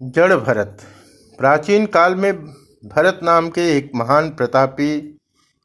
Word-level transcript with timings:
जड़ 0.00 0.34
भरत 0.34 0.78
प्राचीन 1.38 1.86
काल 1.86 2.14
में 2.14 2.44
भरत 2.84 3.20
नाम 3.22 3.48
के 3.48 3.62
एक 3.76 3.90
महान 3.94 4.28
प्रतापी 4.30 5.18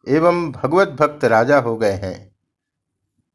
एवं 0.07 0.51
भगवत 0.51 0.89
भक्त 0.89 1.25
राजा 1.25 1.57
हो 1.57 1.75
गए 1.77 1.91
हैं, 1.91 2.35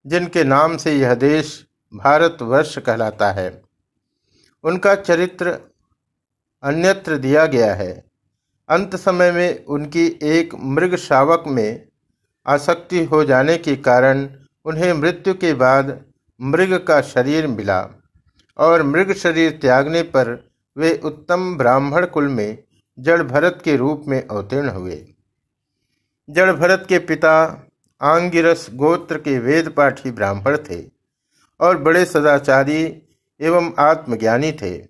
जिनके 0.07 0.45
नाम 0.45 0.77
से 0.77 0.93
यह 0.93 1.15
देश 1.15 1.67
भारतवर्ष 1.93 2.79
कहलाता 2.79 3.31
है। 3.33 3.63
उनका 4.65 4.95
चरित्र 4.95 5.57
अन्यत्र 6.63 7.19
दिया 7.19 7.47
गया 7.47 7.75
है। 7.75 7.93
अंत 8.69 8.97
समय 8.97 9.33
में 9.33 9.65
उनकी 9.65 10.07
एक 10.23 10.55
मृग 10.55 10.97
शावक 10.97 11.45
में 11.47 11.87
आसक्ति 12.47 13.05
हो 13.05 13.25
जाने 13.25 13.59
के 13.59 13.77
कारण 13.77 14.29
उन्हें 14.65 14.93
मृत्यु 14.93 15.35
के 15.35 15.55
बाद 15.55 16.01
मृग 16.41 16.79
का 16.85 17.01
शरीर 17.03 17.47
मिला 17.47 17.81
और 18.59 18.83
मृग 18.83 19.15
शरीर 19.15 19.59
त्यागने 19.63 20.03
पर 20.03 20.37
वे 20.79 21.01
उत्तम 21.05 21.59
ब्राह्मण 21.59 22.07
कुल 22.07 22.29
में 22.29 22.65
जड़ 22.99 23.23
भरत 23.23 23.61
के 23.65 23.77
रूप 23.77 24.05
में 24.09 24.29
अवतीर्ण 24.29 24.69
हुए। 24.69 25.09
जड़ 26.31 26.53
भरत 26.53 26.87
के 26.89 26.99
पिता 26.99 27.67
आंगिरस 28.03 28.67
गोत्र 28.75 29.19
के 29.19 29.39
वेद 29.39 29.69
पाठी 29.69 30.11
ब्राह्मण 30.11 30.59
थे 30.59 30.91
और 31.61 31.79
बड़े 31.79 32.05
सदाचारी 32.05 33.03
एवं 33.41 33.73
आत्मज्ञानी 33.79 34.53
थे। 34.53 34.87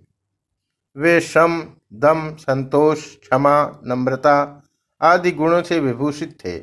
वे 0.97 1.21
श्रम, 1.21 1.63
दम, 1.93 2.37
संतोष, 2.37 3.17
क्षमा, 3.17 3.81
नम्रता 3.87 4.63
आदि 5.03 5.31
गुणों 5.31 5.63
से 5.63 5.81
विभूषित 5.81 6.39
थे 6.45 6.63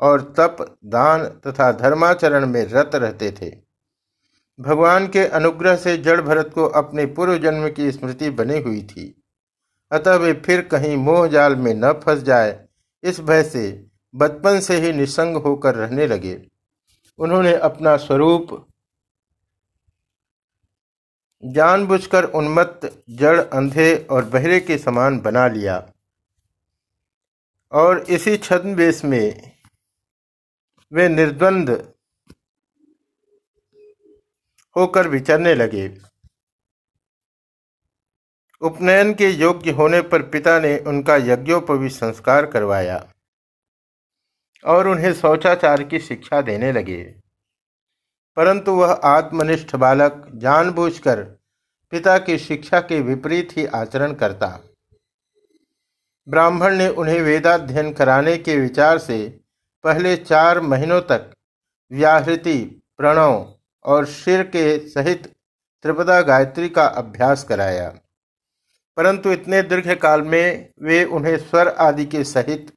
और 0.00 0.34
तप, 0.38 0.78
दान 0.84 1.24
तथा 1.24 1.72
धर्माचरण 1.72 2.46
में 2.46 2.64
रत 2.64 2.90
रहते 2.94 3.30
थे। 3.30 3.63
भगवान 4.58 5.06
के 5.08 5.26
अनुग्रह 5.26 5.76
से 5.76 5.96
जड़ 5.96 6.20
भरत 6.20 6.50
को 6.54 6.64
अपने 6.64 7.06
पूर्व 7.06 7.38
जन्म 7.38 7.68
की 7.70 7.92
स्मृति 7.92 8.30
बनी 8.30 8.58
हुई 8.60 8.82
थी। 8.82 9.22
अतः 9.92 10.14
वे 10.14 10.32
फिर 10.32 10.60
कहीं 10.62 10.96
मोह 10.96 11.26
जाल 11.28 11.56
में 11.56 11.74
न 11.74 11.92
फंस 11.92 12.22
जाए, 12.22 12.66
इस 13.04 13.20
भय 13.20 13.42
से 13.42 13.86
बचपन 14.14 14.60
से 14.60 14.76
ही 14.80 14.92
निसंग 14.92 15.36
होकर 15.36 15.74
रहने 15.74 16.06
लगे। 16.06 16.46
उन्होंने 17.18 17.54
अपना 17.54 17.96
स्वरूप 17.96 18.66
जानबूझकर 21.42 22.24
उन्मत्त 22.24 23.04
जड़ 23.10 23.40
अंधे 23.40 23.94
और 24.10 24.24
बहरे 24.24 24.60
के 24.60 24.78
समान 24.78 25.20
बना 25.20 25.46
लिया 25.46 25.76
और 27.72 27.98
इसी 28.08 28.36
छद्मवेश 28.36 29.04
में 29.04 29.52
वे 30.92 31.08
निर्द्वंद 31.08 31.93
होकर 34.76 35.08
विचरने 35.08 35.54
लगे। 35.54 35.98
उपनयन 38.60 39.14
के 39.14 39.30
योग्य 39.30 39.70
होने 39.70 40.00
पर 40.02 40.22
पिता 40.22 40.58
ने 40.60 40.78
उनका 40.78 41.16
यज्ञोपवी 41.16 41.88
संस्कार 41.88 42.46
करवाया 42.46 43.12
और 44.64 44.88
उन्हें 44.88 45.12
शौचाचार 45.14 45.82
की 45.82 46.00
शिक्षा 46.00 46.40
देने 46.40 46.72
लगे। 46.72 47.02
परंतु 48.36 48.72
वह 48.72 48.92
आत्मनिष्ठ 48.92 49.76
बालक 49.76 50.30
जानबूझकर 50.34 51.22
पिता 51.90 52.18
की 52.18 52.38
शिक्षा 52.38 52.80
के 52.80 53.00
विपरीत 53.00 53.48
ही 53.56 53.66
आचरण 53.66 54.14
करता। 54.14 54.60
ब्राह्मण 56.28 56.74
ने 56.74 56.88
उन्हें 56.88 57.20
वेदाध्ययन 57.20 57.92
कराने 57.92 58.36
के 58.36 58.56
विचार 58.56 58.98
से 58.98 59.40
पहले 59.84 60.16
चार 60.16 60.60
महीनों 60.60 61.00
तक 61.00 61.34
व्याहृति, 61.92 62.82
प्रणव 62.96 63.58
और 63.84 64.06
शिर 64.06 64.42
के 64.42 64.78
सहित 64.88 65.32
त्रिपदा 65.84 66.20
गायत्री 66.22 66.68
का 66.68 66.86
अभ्यास 66.86 67.44
कराया। 67.44 67.88
परंतु 68.96 69.32
इतने 69.32 69.62
दीर्घ 69.62 69.94
काल 69.94 70.22
में 70.22 70.68
वे 70.82 71.04
उन्हें 71.04 71.36
स्वर 71.38 71.68
आदि 71.68 72.04
के 72.04 72.24
सहित 72.24 72.72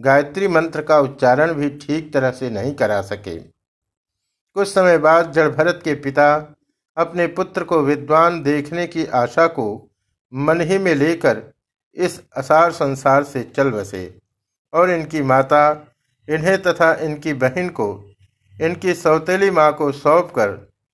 गायत्री 0.00 0.48
मंत्र 0.48 0.82
का 0.82 0.98
उच्चारण 1.00 1.52
भी 1.52 1.70
ठीक 1.70 2.12
तरह 2.12 2.30
से 2.30 2.50
नहीं 2.50 2.74
करा 2.74 3.02
सके। 3.02 3.38
कुछ 4.56 4.68
समय 4.68 4.98
बाद 4.98 5.32
जड़ 5.32 5.48
भरत 5.48 5.80
के 5.84 5.94
पिता 5.94 6.34
अपने 6.96 7.26
पुत्र 7.26 7.64
को 7.64 7.82
विद्वान 7.82 8.42
देखने 8.42 8.86
की 8.86 9.06
आशा 9.06 9.46
को 9.46 9.66
मन 10.32 10.60
ही 10.60 10.78
में 10.78 10.94
लेकर 10.94 11.42
इस 11.96 12.20
असार 12.36 12.72
संसार 12.72 13.24
से 13.24 13.42
चल 13.56 13.70
बसे 13.70 14.18
और 14.72 14.90
इनकी 14.90 15.22
माता, 15.22 15.86
इन्हें 16.28 16.62
तथा 16.62 16.92
इनकी 16.94 17.32
बहन 17.32 17.68
को 17.68 18.13
इनकी 18.54 18.94
सौतेली 18.94 19.50
माँ 19.50 19.72
को 19.72 19.90
सौंप 19.92 20.30
कर 20.30 20.50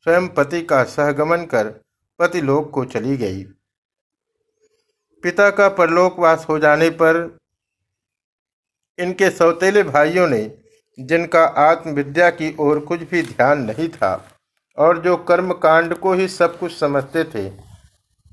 स्वयं 0.07 0.29
पति 0.29 0.61
का 0.63 0.83
सहगमन 0.85 1.45
कर 1.45 1.69
पति 2.21 2.41
लोक 2.41 2.71
को 2.71 2.85
चली 2.85 3.17
गई। 3.17 3.43
पिता 5.25 5.51
का 5.51 5.69
परलोकवास 5.69 6.47
हो 6.49 6.59
जाने 6.59 6.89
पर 6.91 7.19
इनके 8.99 9.31
सौतेले 9.31 9.83
भाइयों 9.83 10.27
ने, 10.29 10.43
जिनका 10.99 11.45
आत्मविद्या 11.45 12.31
की 12.31 12.55
ओर 12.61 12.79
कुछ 12.81 13.01
भी 13.01 13.23
ध्यान 13.23 13.63
नहीं 13.63 13.89
था 13.89 14.13
और 14.79 14.99
जो 15.03 15.17
कर्म 15.17 15.53
कांड 15.53 15.95
को 15.95 16.13
ही 16.13 16.29
सब 16.29 16.59
कुछ 16.59 16.79
समझते 16.79 17.25
थे, 17.25 17.47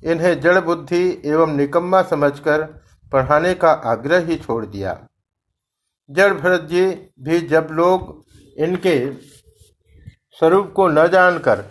इन्हें 0.03 0.39
जड़ 0.41 0.59
बुद्धि 0.59 1.03
एवं 1.25 1.55
निकम्मा 1.57 2.01
समझकर 2.01 2.63
पढ़ाने 3.11 3.53
का 3.53 3.71
आग्रह 3.91 4.25
ही 4.25 4.35
छोड़ 4.37 4.65
दिया। 4.65 4.99
जड़ 6.09 6.33
भरत 6.33 6.61
जी 6.61 6.85
भी 7.19 7.39
जब 7.47 7.67
लोग 7.71 8.26
इनके 8.57 8.95
स्वरूप 10.39 10.71
को 10.75 10.87
न 10.87 11.07
जानकर, 11.07 11.63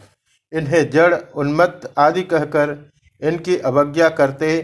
इन्हें 0.53 0.89
जड़, 0.91 1.15
उन्मत्त 1.15 1.93
आदि 1.99 2.23
कहकर 2.23 2.77
इनकी 3.23 3.57
अवज्ञा 3.59 4.09
करते 4.11 4.61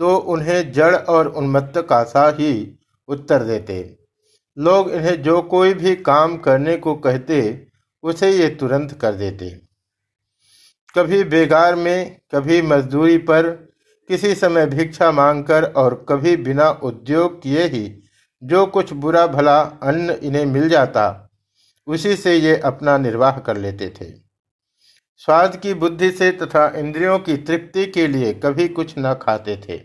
तो 0.00 0.16
उन्हें 0.16 0.72
जड़ 0.72 0.94
और 0.94 1.28
उन्मत्त 1.28 1.78
का 1.80 2.02
सा 2.04 2.28
ही 2.30 2.52
उत्तर 3.08 3.42
देते। 3.44 3.78
लोग 4.56 4.90
इन्हें 4.90 5.22
जो 5.22 5.40
कोई 5.44 5.74
भी 5.74 5.94
काम 5.96 6.36
करने 6.38 6.76
को 6.76 6.94
कहते, 6.96 7.66
उसे 8.04 8.30
ये 8.30 8.48
तुरंत 8.50 8.92
कर 8.92 9.14
देते। 9.14 9.50
कभी 10.94 11.22
बेगार 11.24 11.74
में, 11.74 12.16
कभी 12.34 12.60
मजदूरी 12.62 13.18
पर, 13.20 13.50
किसी 14.10 14.34
समय 14.34 14.66
भिक्षा 14.66 15.10
मांगकर 15.12 15.64
और 15.72 15.94
कभी 16.08 16.36
बिना 16.38 16.70
उद्योग 16.82 17.40
किए 17.42 17.66
ही, 17.66 17.84
जो 18.42 18.66
कुछ 18.66 18.92
बुरा 18.94 19.26
भला 19.26 19.60
अन्न 19.60 20.18
इन्हें 20.22 20.46
मिल 20.46 20.68
जाता 20.68 21.08
उसी 21.90 22.16
से 22.16 22.36
ये 22.36 22.56
अपना 22.56 22.98
निर्वाह 22.98 23.38
कर 23.38 23.56
लेते 23.56 23.88
थे। 24.00 24.12
स्वाद 25.16 25.56
की 25.56 25.74
बुद्धि 25.74 26.10
से 26.10 26.30
तथा 26.32 26.72
इंद्रियों 26.76 27.18
की 27.18 27.36
तृप्ति 27.36 27.86
के 27.86 28.06
लिए 28.06 28.34
कभी 28.34 28.68
कुछ 28.68 28.94
न 28.98 29.14
खाते 29.14 29.56
थे। 29.56 29.76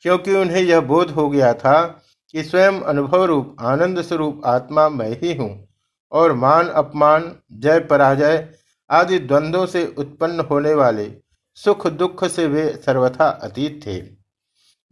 क्योंकि 0.00 0.32
उन्हें 0.32 0.62
यह 0.62 0.80
बोध 0.80 1.10
हो 1.10 1.30
गया 1.30 1.54
था 1.54 2.02
कि 2.32 2.44
स्वयं 2.44 2.80
अनुभव 2.80 3.24
रूप 3.24 3.56
आनंद 3.60 4.02
स्वरूप 4.02 4.42
आत्मा 4.44 4.88
मैं 4.88 5.10
ही 5.10 5.34
हूँ 5.34 5.68
और 6.12 6.32
मान, 6.32 6.68
अपमान, 6.68 7.36
जय, 7.52 7.80
पराजय 7.80 8.54
आदि 8.90 9.18
द्वंद्वों 9.18 9.66
से 9.66 9.94
उत्पन्न 9.98 10.40
होने 10.40 10.74
वाले 10.74 11.16
सुख 11.54 11.86
दुख 11.86 12.24
से 12.24 12.46
वे 12.46 12.82
सर्वथा 12.86 13.28
अतीत 13.28 13.86
थे। 13.86 14.00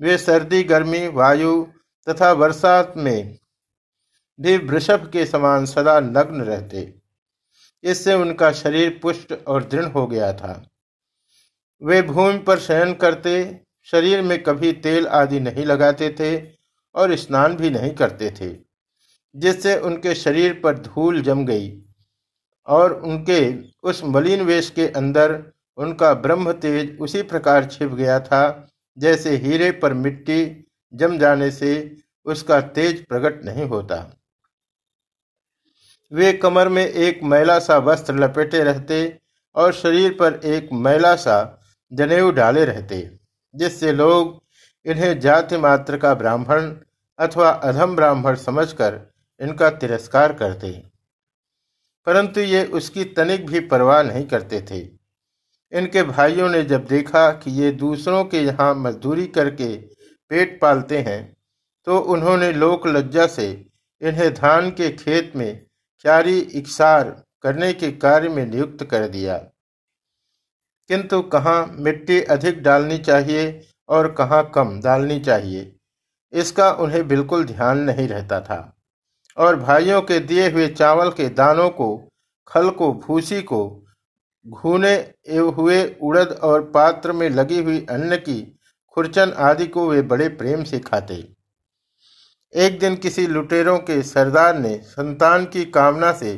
वे 0.00 0.18
सर्दी, 0.18 0.62
गर्मी, 0.62 1.08
वायु 1.08 1.66
तथा 2.08 2.34
बरसात 2.34 2.94
में 2.96 3.38
भी 4.38 4.56
वृषभ 4.58 5.08
के 5.12 5.24
समान 5.26 5.66
सदा 5.66 5.98
नग्न 6.00 6.42
रहते। 6.42 6.92
इससे 7.84 8.14
उनका 8.14 8.50
शरीर 8.52 8.98
पुष्ट 9.02 9.32
और 9.32 9.64
दृढ़ 9.64 9.84
हो 9.84 10.06
गया 10.06 10.32
था। 10.32 10.62
वे 11.82 12.00
भूमि 12.02 12.38
पर 12.38 12.58
शयन 12.58 12.92
करते, 12.94 13.60
शरीर 13.88 14.22
में 14.22 14.42
कभी 14.42 14.72
तेल 14.72 15.06
आदि 15.06 15.40
नहीं 15.40 15.64
लगाते 15.66 16.14
थे 16.20 16.36
और 16.94 17.14
स्नान 17.16 17.56
भी 17.56 17.70
नहीं 17.70 17.90
करते 17.94 18.30
थे, 18.30 18.50
जिससे 19.34 19.76
उनके 19.78 20.14
शरीर 20.14 20.60
पर 20.64 20.78
धूल 20.78 21.20
जम 21.22 21.44
गई 21.46 21.72
और 22.66 22.92
उनके 22.94 23.40
उस 23.82 24.02
मलिन 24.04 24.42
वेश 24.42 24.70
के 24.70 24.86
अंदर 24.88 25.42
उनका 25.78 26.12
ब्रह्म 26.14 26.52
तेज 26.52 26.96
उसी 27.00 27.22
प्रकार 27.22 27.66
छिप 27.66 27.90
गया 27.90 28.18
था, 28.20 28.68
जैसे 28.96 29.36
हीरे 29.36 29.70
पर 29.72 29.94
मिट्टी 29.94 30.64
जम 30.92 31.18
जाने 31.18 31.50
से 31.50 31.96
उसका 32.26 32.60
तेज 32.60 33.04
प्रकट 33.06 33.44
नहीं 33.44 33.64
होता। 33.64 33.96
वे 36.12 36.32
कमर 36.32 36.68
में 36.68 36.84
एक 36.84 37.20
मैला 37.24 37.58
सा 37.58 37.76
वस्त्र 37.78 38.14
लपेटे 38.14 38.62
रहते 38.64 38.96
और 39.56 39.72
शरीर 39.72 40.12
पर 40.12 40.40
एक 40.46 40.68
मैला 40.72 41.14
सा 41.16 41.36
जनेऊ 41.92 42.30
डाले 42.30 42.64
रहते, 42.64 42.98
जिससे 43.54 43.92
लोग 43.92 44.40
इन्हें 44.86 45.18
जाति 45.20 45.56
मात्र 45.56 45.98
का 45.98 46.14
ब्राह्मण 46.14 46.72
अथवा 47.18 47.50
अधम 47.50 47.96
ब्राह्मण 47.96 48.36
समझकर 48.36 49.00
इनका 49.40 49.70
तिरस्कार 49.70 50.32
करते। 50.32 50.70
परंतु 52.06 52.40
ये 52.40 52.64
उसकी 52.74 53.04
तनिक 53.14 53.46
भी 53.46 53.60
परवाह 53.62 54.02
नहीं 54.02 54.26
करते 54.26 54.60
थे। 54.70 54.80
इनके 55.72 56.02
भाइयों 56.02 56.48
ने 56.48 56.62
जब 56.64 56.86
देखा 56.86 57.30
कि 57.32 57.50
ये 57.62 57.70
दूसरों 57.72 58.24
के 58.24 58.40
यहाँ 58.40 58.74
मजदूरी 58.76 59.26
करके 59.28 59.74
पेट 60.30 60.58
पालते 60.60 60.98
हैं 61.00 61.20
तो 61.86 61.98
उन्होंने 62.12 62.52
लोक 62.52 62.86
लज्जा 62.86 63.26
से 63.26 63.50
इन्हें 64.02 64.32
धान 64.34 64.70
के 64.70 64.88
खेत 64.94 65.32
में 65.36 65.64
चारी 66.04 66.38
इकसार 66.38 67.10
करने 67.42 67.72
के 67.72 67.90
कार्य 67.92 68.28
में 68.28 68.44
नियुक्त 68.46 68.84
कर 68.84 69.06
दिया। 69.08 69.36
किंतु 70.90 71.20
कहाँ 71.22 71.66
मिट्टी 71.78 72.20
अधिक 72.26 72.62
डालनी 72.62 72.98
चाहिए 72.98 73.44
और 73.88 74.10
कहाँ 74.12 74.42
कम 74.54 74.80
डालनी 74.80 75.18
चाहिए, 75.20 75.74
इसका 76.32 76.70
उन्हें 76.72 77.06
बिल्कुल 77.08 77.44
ध्यान 77.44 77.78
नहीं 77.80 78.06
रहता 78.08 78.40
था। 78.40 78.76
और 79.36 79.56
भाइयों 79.56 80.00
के 80.02 80.18
दिए 80.20 80.48
हुए 80.50 80.66
चावल 80.68 81.10
के 81.10 81.28
दानों 81.30 81.68
को, 81.70 81.96
खल 82.48 82.70
को, 82.70 82.92
भूसी 82.94 83.40
को, 83.42 83.62
घूने 84.46 84.94
हुए 85.30 85.84
उड़द 86.02 86.38
और 86.42 86.62
पात्र 86.70 87.12
में 87.12 87.28
लगी 87.30 87.62
हुई 87.62 87.84
अन्न 87.90 88.16
की 88.18 88.40
खुरचन 88.96 89.32
आदि 89.40 89.66
को 89.66 89.88
वे 89.88 90.02
बड़े 90.02 90.28
प्रेम 90.30 90.64
से 90.64 90.78
खाते। 90.80 91.16
एक 92.52 92.78
दिन 92.78 92.96
किसी 92.96 93.26
लुटेरों 93.26 93.78
के 93.80 94.02
सरदार 94.02 94.58
ने 94.58 94.76
संतान 94.86 95.44
की 95.44 95.64
कामना 95.66 96.12
से 96.12 96.34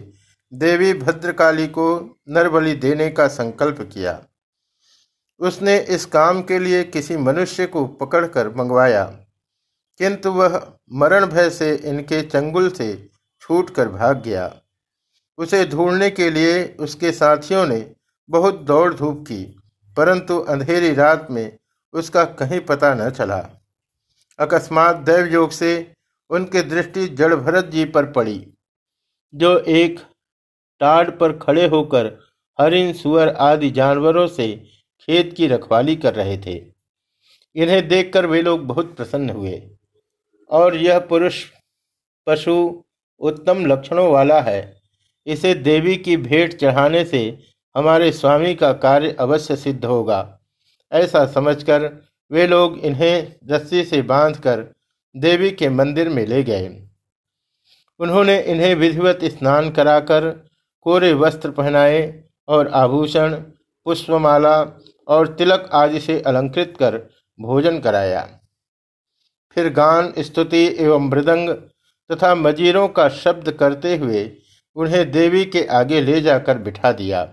देवी 0.53 0.93
भद्रकाली 0.95 1.67
को 1.69 1.87
नरबली 2.29 2.75
देने 2.75 3.09
का 3.11 3.27
संकल्प 3.29 3.81
किया। 3.93 4.21
उसने 5.41 5.77
इस 5.79 6.05
काम 6.07 6.43
के 6.43 6.59
लिए 6.59 6.83
किसी 6.85 7.17
मनुष्य 7.17 7.67
को 7.67 7.85
पकड़कर 8.01 8.49
मंगवाया, 8.57 9.05
किंतु 10.01 10.31
वह 10.33 10.61
मरण 10.93 11.27
भय 11.27 11.51
से 11.51 11.75
इनके 11.75 12.21
चंगुल 12.23 12.69
से 12.71 12.87
छूटकर 13.43 13.89
भाग 13.89 14.23
गया। 14.23 14.51
उसे 15.39 15.65
ढूँढने 15.67 16.11
के 16.11 16.31
लिए 16.31 16.65
उसके 16.81 17.13
साथियों 17.13 17.67
ने 17.67 17.85
बहुत 18.29 18.61
दौड़ 18.61 18.95
धूप 18.95 19.25
की, 19.29 19.43
परंतु 19.97 20.39
अंधेरी 20.39 20.93
रात 20.95 21.27
में 21.31 21.59
उसका 21.95 22.25
कहीं 22.35 22.61
पता 22.61 22.95
न 22.95 23.11
चला। 23.11 23.39
अकस्मात 24.39 24.97
दैव 24.97 25.27
योग 25.27 25.51
से 25.51 25.75
उनकी 26.31 26.63
दृष्टि 26.63 27.09
जड़ 27.09 27.35
भरत 27.35 27.65
जी 27.65 27.85
पर 27.85 28.13
पड़ी। 28.13 28.47
जो 29.35 29.59
एक 29.59 30.01
टाड़ 30.81 31.11
पर 31.11 31.39
खड़े 31.39 31.67
होकर 31.67 32.19
हरिन 32.61 32.93
सुअर 32.93 33.29
आदि 33.29 33.71
जानवरों 33.71 34.27
से 34.27 34.67
खेत 35.01 35.35
की 35.37 35.47
रखवाली 35.47 35.97
कर 35.97 36.15
रहे 36.15 36.39
थे। 36.39 36.65
इन्हें 37.55 37.89
देखकर 37.89 38.27
वे 38.27 38.43
लोग 38.43 38.67
बहुत 38.67 38.97
प्रसन्न 38.97 39.31
हुए। 39.31 39.71
और 40.51 40.77
यह 40.77 40.99
पुरुष 40.99 41.45
पशु 42.27 42.85
उत्तम 43.21 43.67
लक्षणों 43.67 44.13
वाला 44.13 44.41
है। 44.41 44.83
इसे 45.27 45.55
देवी 45.55 45.97
की 45.97 46.17
भेंट 46.17 46.53
चढ़ाने 46.53 47.05
से 47.05 47.39
हमारे 47.77 48.13
स्वामी 48.13 48.55
का 48.55 48.73
कार्य 48.73 49.11
अवश्य 49.13 49.57
सिद्ध 49.57 49.85
होगा। 49.85 50.41
ऐसा 50.93 51.27
समझकर 51.27 52.07
वे 52.33 52.47
लोग 52.47 52.79
इन्हें 52.79 53.35
रस्सी 53.51 53.85
से 53.85 54.03
बांधकर 54.03 54.75
देवी 55.17 55.51
के 55.51 55.69
मंदिर 55.69 56.09
में 56.09 56.27
ले 56.27 56.43
गए। 56.43 56.89
उन्होंने 58.01 58.41
इन्हें 58.43 58.75
विधिवत 58.75 59.19
स्नान 59.25 59.71
कराकर 59.71 60.31
कोरे 60.81 61.13
वस्त्र 61.13 61.51
पहनाए 61.51 62.25
और 62.49 62.69
आभूषण, 62.69 63.35
पुष्पमाला 63.87 64.81
और 65.09 65.29
तिलक 65.29 65.69
आदि 65.73 66.01
से 66.01 66.21
अलंकृत 66.21 66.77
कर 66.79 66.97
भोजन 67.41 67.81
कराया। 67.81 68.41
फिर 69.51 69.73
गान, 69.73 70.13
स्तुति 70.19 70.77
एवं 70.79 71.09
मृदंग 71.09 71.51
तथा 72.11 72.35
मजीरों 72.35 72.89
का 72.89 73.09
शब्द 73.09 73.51
करते 73.51 73.97
हुए 73.97 74.37
उन्हें 74.75 75.11
देवी 75.11 75.45
के 75.45 75.65
आगे 75.65 76.01
ले 76.01 76.21
जाकर 76.21 76.59
बिठा 76.59 76.93
दिया। 76.93 77.25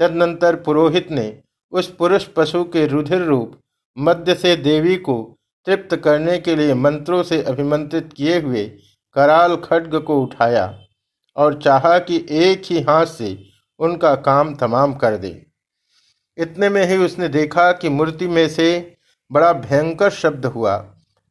तदनंतर 0.00 0.56
पुरोहित 0.56 1.10
ने 1.10 1.42
उस 1.70 1.94
पुरुष 1.94 2.24
पशु 2.24 2.64
के 2.64 2.86
रुधिर 2.86 3.22
रूप 3.22 3.60
मध्य 3.98 4.34
से 4.34 4.56
देवी 4.56 4.96
को 4.96 5.37
तृप्त 5.66 5.96
करने 5.96 6.38
के 6.38 6.56
लिए 6.56 6.74
मंत्रों 6.74 7.22
से 7.22 7.42
अभिमंत्रित 7.42 8.12
किए 8.12 8.40
हुए 8.40 8.64
कराल 9.16 9.56
खड्ग 9.56 9.98
को 9.98 10.20
उठाया 10.22 10.78
और 11.36 11.60
चाहा 11.62 11.98
कि 11.98 12.26
एक 12.30 12.62
ही 12.70 12.80
हाथ 12.80 13.06
से 13.06 13.36
उनका 13.78 14.14
काम 14.14 14.54
तमाम 14.54 14.94
कर 14.94 15.16
दे। 15.16 15.46
इतने 16.38 16.68
में 16.68 16.84
ही 16.86 16.96
उसने 16.96 17.28
देखा 17.28 17.72
कि 17.72 17.88
मूर्ति 17.88 18.26
में 18.26 18.48
से 18.48 18.96
बड़ा 19.30 19.52
भयंकर 19.52 20.10
शब्द 20.10 20.46
हुआ 20.46 20.74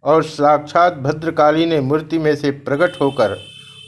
और 0.03 0.24
साक्षात 0.24 0.94
भद्रकाली 0.94 1.65
ने 1.65 1.79
मूर्ति 1.81 2.19
में 2.19 2.35
से 2.35 2.51
प्रकट 2.51 3.01
होकर 3.01 3.35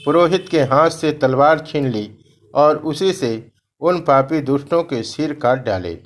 पुरोहित 0.04 0.48
के 0.48 0.60
हाथ 0.62 0.90
से 0.90 1.12
तलवार 1.12 1.66
छीन 1.66 1.88
ली 1.90 2.10
और 2.54 2.76
उसी 2.76 3.12
से 3.12 3.50
उन 3.80 4.00
पापी 4.00 4.40
दुष्टों 4.40 4.82
के 4.82 5.02
सिर 5.02 5.32
काट 5.34 5.64
डाले। 5.64 5.98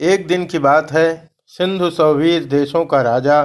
एक 0.00 0.26
दिन 0.26 0.44
की 0.46 0.58
बात 0.58 0.92
है 0.92 1.31
सिंधु 1.58 1.90
सौवीर 1.90 2.44
देशों 2.44 2.84
का 2.84 3.02
राजा 3.02 3.42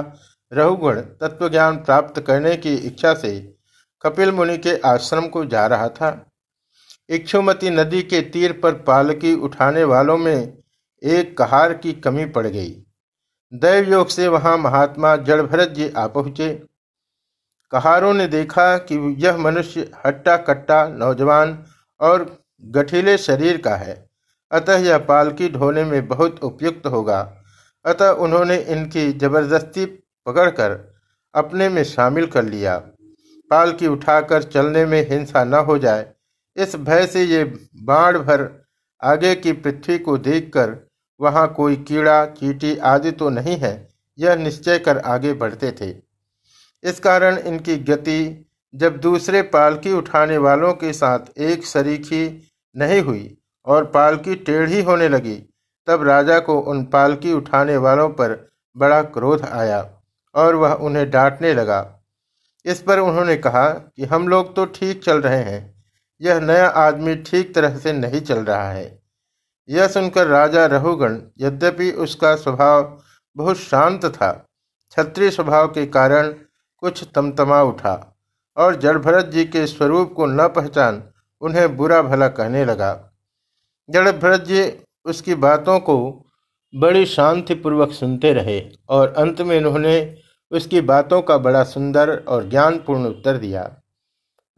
रहुगुण 0.52 1.00
तत्वज्ञान 1.00 1.76
प्राप्त 1.76 2.20
करने 2.20 2.56
की 2.56 2.74
इच्छा 2.74 3.14
से 3.14 3.54
कपिल 4.02 4.32
मुनि 4.32 4.58
के 4.58 4.76
आश्रम 4.76 5.26
को 5.26 5.44
जा 5.44 5.66
रहा 5.66 5.88
था। 5.88 6.30
इक्षुमती 7.08 7.70
नदी 7.70 8.02
के 8.02 8.20
तीर 8.20 8.52
पर 8.52 8.72
पालकी 8.72 9.34
उठाने 9.34 9.84
वालों 9.84 10.18
में 10.18 10.58
एक 11.02 11.38
कहार 11.38 11.74
की 11.74 11.92
कमी 11.92 12.24
पड़ 12.24 12.46
गई। 12.46 12.70
दैव 13.52 13.92
योग 13.92 14.08
से 14.08 14.28
वहाँ 14.28 14.58
महात्मा 14.58 15.16
जड़ 15.16 15.42
भरत 15.42 15.68
जी 15.68 15.88
आ 15.88 16.06
पहुँचे। 16.06 16.62
कहारों 17.72 18.14
ने 18.14 18.26
देखा 18.26 18.78
कि 18.78 19.16
यह 19.18 19.36
मनुष्य 19.36 19.90
हट्टा 20.06 20.36
कट्टा 20.36 20.88
नौजवान 20.88 21.64
और 22.00 22.44
गठीले 22.64 23.18
शरीर 23.18 23.56
का 23.56 23.76
है। 23.76 24.10
अतः 24.52 24.76
यह 24.76 24.98
पालकी 24.98 25.48
ढोने 25.48 25.84
में 25.84 26.08
बहुत 26.08 26.42
उपयुक्त 26.42 26.86
होगा। 26.86 27.37
अतः 27.84 28.10
उन्होंने 28.10 28.56
इनकी 28.56 29.12
ज़बरदस्ती 29.12 29.84
पकड़कर 30.26 30.72
अपने 31.34 31.68
में 31.68 31.82
शामिल 31.84 32.26
कर 32.26 32.44
लिया। 32.44 32.76
पालकी 33.50 33.86
उठाकर 33.86 34.42
चलने 34.42 34.84
में 34.86 35.08
हिंसा 35.10 35.44
न 35.44 35.54
हो 35.54 35.78
जाए। 35.78 36.06
इस 36.56 36.76
भय 36.76 37.06
से 37.06 37.22
ये 37.22 37.44
बाढ़ 37.82 38.16
भर 38.18 38.48
आगे 39.02 39.34
की 39.34 39.52
पृथ्वी 39.52 39.98
को 39.98 40.16
देखकर 40.18 40.76
वहाँ 41.20 41.46
कोई 41.54 41.76
कीड़ा, 41.76 42.24
चीटी 42.26 42.76
आदि 42.76 43.10
तो 43.10 43.30
नहीं 43.30 43.56
है। 43.56 43.88
यह 44.18 44.36
निश्चय 44.36 44.78
कर 44.78 44.98
आगे 44.98 45.32
बढ़ते 45.32 45.72
थे। 45.72 45.90
इस 46.84 47.00
कारण 47.00 47.38
इनकी 47.38 47.76
गति 47.76 48.44
जब 48.74 48.96
दूसरे 48.96 49.42
पालकी 49.42 49.92
उठाने 49.92 50.36
वालों 50.38 50.72
के 50.74 50.92
साथ 50.92 51.38
एक 51.38 51.64
सरीखी 51.64 52.50
नहीं 52.76 53.00
हुई 53.02 53.36
और 53.66 53.84
पालकी 53.84 54.34
टेढ़ी 54.34 54.82
होने 54.82 55.08
लगी 55.08 55.42
तब 55.88 56.02
राजा 56.04 56.38
को 56.40 56.58
उन 56.62 56.84
पालकी 56.86 57.32
उठाने 57.32 57.76
वालों 57.78 58.08
पर 58.10 58.36
बड़ा 58.76 59.02
क्रोध 59.10 59.44
आया 59.44 59.86
और 60.34 60.54
वह 60.54 60.72
उन्हें 60.72 61.08
डांटने 61.10 61.52
लगा। 61.54 61.80
इस 62.64 62.80
पर 62.82 62.98
उन्होंने 62.98 63.36
कहा 63.38 63.68
कि 63.68 64.04
हम 64.04 64.28
लोग 64.28 64.54
तो 64.56 64.64
ठीक 64.68 65.02
चल 65.04 65.20
रहे 65.20 65.42
हैं, 65.42 65.74
यह 66.20 66.40
नया 66.40 66.66
आदमी 66.78 67.14
ठीक 67.22 67.54
तरह 67.54 67.76
से 67.78 67.92
नहीं 67.94 68.20
चल 68.22 68.44
रहा 68.44 68.70
है। 68.70 68.98
यह 69.68 69.88
सुनकर 69.88 70.26
राजा 70.26 70.64
रहुगण 70.66 71.18
यद्यपि 71.38 71.90
उसका 71.98 72.34
स्वभाव 72.36 72.98
बहुत 73.36 73.56
शांत 73.58 74.04
था, 74.06 74.30
क्षत्रिय 74.32 75.30
स्वभाव 75.30 75.66
के 75.68 75.86
कारण 75.88 76.32
कुछ 76.82 77.04
तमतमा 77.14 77.60
उठा 77.62 77.94
और 78.56 78.76
जड़भरत 78.76 79.26
जी 79.26 79.44
के 79.46 79.66
स्वरूप 79.66 80.12
को 80.12 80.26
न 80.26 80.48
पहचान 80.50 81.02
उन्हें 81.42 81.76
बुरा 81.76 82.00
भला 82.02 82.28
कहने 82.30 82.64
लगा। 82.64 82.92
जड़भरत 83.88 84.40
जी 84.40 84.62
उसकी 85.08 85.34
बातों 85.36 85.78
को 85.80 85.96
बड़ी 86.74 87.04
शांतिपूर्वक 87.06 87.92
सुनते 87.92 88.32
रहे 88.32 88.60
और 88.88 89.12
अंत 89.14 89.40
में 89.40 89.56
उन्होंने 89.58 89.94
उसकी 90.52 90.80
बातों 90.82 91.20
का 91.22 91.36
बड़ा 91.38 91.62
सुंदर 91.64 92.16
और 92.28 92.48
ज्ञानपूर्ण 92.50 93.06
उत्तर 93.06 93.36
दिया। 93.36 93.62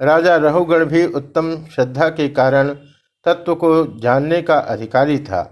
राजा 0.00 0.36
रहुगढ़ 0.36 0.84
भी 0.84 1.04
उत्तम 1.06 1.56
श्रद्धा 1.66 2.08
के 2.08 2.28
कारण 2.30 2.68
तत्व 3.26 3.54
को 3.54 3.70
जानने 4.00 4.40
का 4.42 4.58
अधिकारी 4.58 5.18
था। 5.18 5.42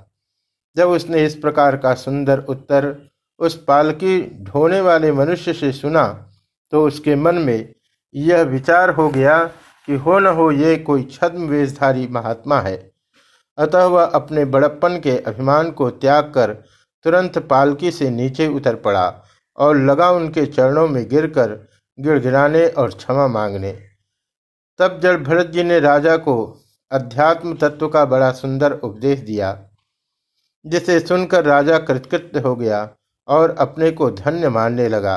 जब 0.77 0.89
उसने 0.89 1.25
इस 1.25 1.35
प्रकार 1.37 1.77
का 1.77 1.95
सुंदर 1.95 2.39
उत्तर 2.49 2.97
उस 3.41 3.55
पालकी 3.65 4.21
ढोने 4.45 4.81
वाले 4.81 5.13
मनुष्य 5.13 5.53
से 5.53 5.73
सुना 5.73 6.05
तो 6.73 6.87
उसके 6.87 7.15
मन 7.17 7.35
में 7.39 7.75
यह 8.15 8.43
विचार 8.45 8.91
हो 8.91 9.09
गया 9.09 9.39
कि 9.89 9.97
हो 9.97 10.19
न 10.19 10.27
हो 10.27 10.51
ये 10.53 10.77
कोई 10.79 11.03
छद्म 11.13 11.47
वेशधारी 11.49 12.07
महात्मा 12.11 12.61
है। 12.61 12.77
अतः 13.59 13.85
वह 13.85 14.05
अपने 14.05 14.45
बड़प्पन 14.45 14.99
के 15.01 15.19
अभिमान 15.19 15.71
को 15.71 15.91
त्याग 15.91 16.33
कर 16.35 16.53
तुरंत 17.05 17.39
पालकी 17.49 17.91
से 17.91 18.11
नीचे 18.11 18.47
उतर 18.47 18.75
पड़ा 18.77 19.07
और 19.59 19.77
लगा 19.77 20.11
उनके 20.11 20.47
चरणों 20.47 20.87
में 20.89 21.09
गिरकर 21.09 21.51
गिड़गिड़ाने 21.99 22.67
और 22.69 22.91
क्षमा 22.91 23.27
मांगने। 23.29 23.73
तब 24.79 25.01
जब 25.03 25.23
भरत 25.25 25.47
जी 25.47 25.63
ने 25.63 25.79
राजा 25.81 26.17
को 26.17 26.37
अध्यात्म 26.91 27.55
तत्व 27.57 27.89
का 27.89 28.05
बड़ा 28.05 28.31
सुंदर 28.33 28.73
उपदेश 28.73 29.19
दिया, 29.21 29.59
जिसे 30.65 30.99
सुनकर 31.01 31.45
राजा 31.45 31.79
कृतकृत्य 31.79 32.41
हो 32.41 32.55
गया 32.57 32.89
और 33.29 33.55
अपने 33.59 33.91
को 33.91 34.11
धन्य 34.11 34.49
मानने 34.49 34.89
लगा। 34.89 35.17